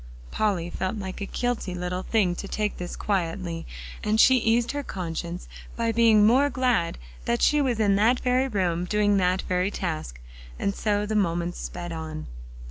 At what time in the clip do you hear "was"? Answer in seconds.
7.61-7.79